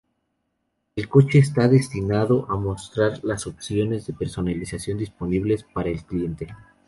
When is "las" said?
3.23-3.45